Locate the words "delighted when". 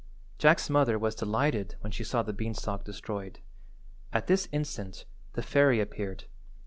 1.13-1.91